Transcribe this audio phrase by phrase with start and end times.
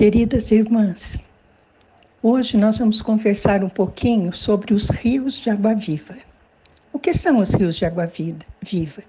[0.00, 1.18] Queridas irmãs,
[2.22, 6.16] hoje nós vamos conversar um pouquinho sobre os rios de água viva.
[6.90, 8.10] O que são os rios de água
[8.62, 9.02] viva?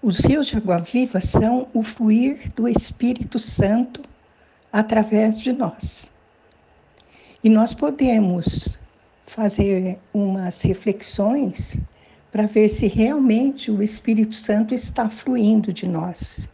[0.00, 4.00] Os rios de água viva são o fluir do Espírito Santo
[4.72, 6.12] através de nós.
[7.42, 8.78] E nós podemos
[9.26, 11.76] fazer umas reflexões
[12.30, 16.48] para ver se realmente o Espírito Santo está fluindo de nós.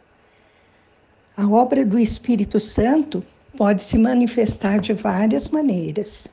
[1.37, 3.23] A obra do Espírito Santo
[3.57, 6.27] pode se manifestar de várias maneiras.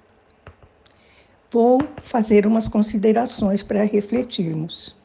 [1.51, 4.95] Vou fazer umas considerações para refletirmos.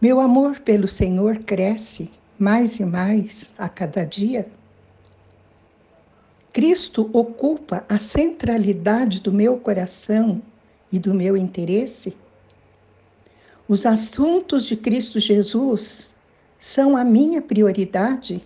[0.00, 4.48] Meu amor pelo Senhor cresce mais e mais a cada dia.
[6.52, 10.42] Cristo ocupa a centralidade do meu coração
[10.90, 12.16] e do meu interesse.
[13.68, 16.10] Os assuntos de Cristo Jesus
[16.58, 18.44] são a minha prioridade.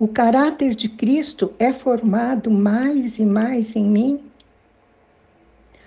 [0.00, 4.32] O caráter de Cristo é formado mais e mais em mim?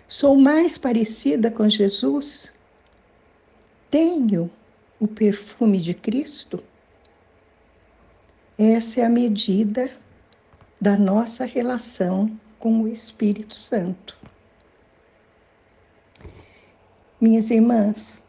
[0.07, 2.51] Sou mais parecida com Jesus?
[3.89, 4.51] Tenho
[4.99, 6.63] o perfume de Cristo?
[8.55, 9.89] Essa é a medida
[10.79, 14.15] da nossa relação com o Espírito Santo.
[17.19, 18.21] Minhas irmãs,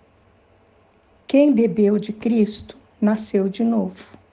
[1.26, 4.23] quem bebeu de Cristo nasceu de novo.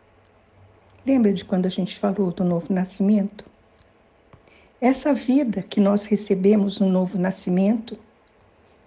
[1.04, 3.44] Lembra de quando a gente falou do novo nascimento?
[4.80, 7.98] Essa vida que nós recebemos no novo nascimento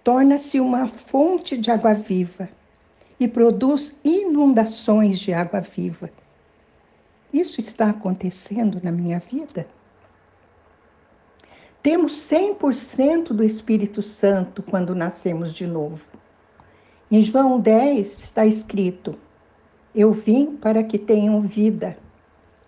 [0.01, 2.47] torna-se uma fonte de água viva
[3.19, 6.09] e produz inundações de água viva.
[7.33, 9.67] Isso está acontecendo na minha vida?
[11.83, 16.09] Temos 100% do Espírito Santo quando nascemos de novo.
[17.11, 19.19] Em João 10 está escrito:
[19.93, 21.97] Eu vim para que tenham vida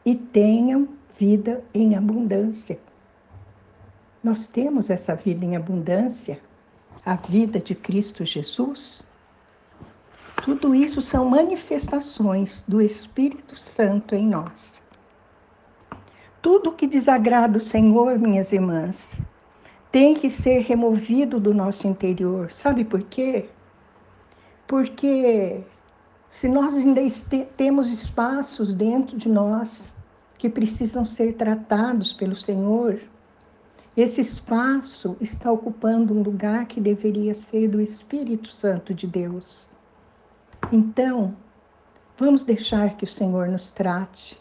[0.08, 0.88] e tenham
[1.20, 2.80] vida em abundância.
[4.24, 6.40] Nós temos essa vida em abundância,
[7.06, 9.04] a vida de Cristo Jesus.
[10.46, 14.82] Tudo isso são manifestações do Espírito Santo em nós.
[16.42, 19.20] Tudo que desagrada o Senhor, minhas irmãs,
[19.92, 22.54] tem que ser removido do nosso interior.
[22.54, 23.50] Sabe por quê?
[24.66, 25.66] Porque
[26.30, 27.02] se nós ainda
[27.58, 29.97] temos espaços dentro de nós
[30.38, 33.02] que precisam ser tratados pelo Senhor,
[33.96, 39.68] esse espaço está ocupando um lugar que deveria ser do Espírito Santo de Deus.
[40.72, 41.36] Então,
[42.16, 44.40] vamos deixar que o Senhor nos trate.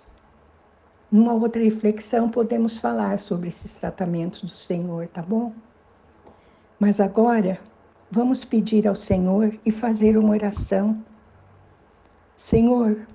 [1.10, 5.54] Numa outra reflexão, podemos falar sobre esses tratamentos do Senhor, tá bom?
[6.78, 7.58] Mas agora,
[8.10, 11.02] vamos pedir ao Senhor e fazer uma oração.
[12.36, 13.06] Senhor,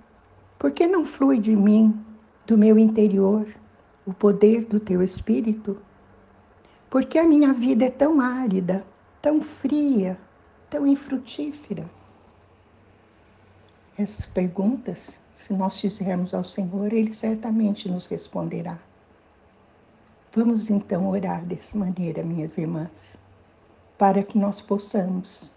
[0.58, 2.04] por que não flui de mim
[2.52, 3.48] do meu interior
[4.06, 5.82] o poder do teu espírito?
[6.90, 8.86] Porque a minha vida é tão árida,
[9.22, 10.20] tão fria,
[10.70, 11.86] tão infrutífera.
[13.98, 18.78] Essas perguntas, se nós fizermos ao Senhor, Ele certamente nos responderá.
[20.34, 23.18] Vamos então orar dessa maneira, minhas irmãs,
[23.98, 25.54] para que nós possamos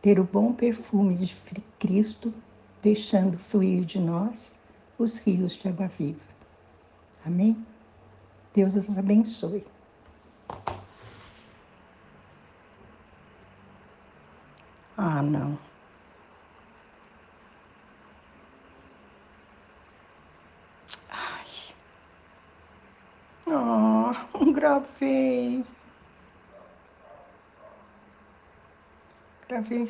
[0.00, 1.34] ter o bom perfume de
[1.80, 2.32] Cristo,
[2.80, 4.56] deixando fluir de nós
[4.98, 6.20] os rios de água viva.
[7.24, 7.64] Amém?
[8.52, 9.64] Deus os abençoe.
[14.96, 15.56] Ah, não.
[21.08, 21.46] Ai.
[23.46, 25.64] Oh, gravei.
[29.48, 29.86] Gravei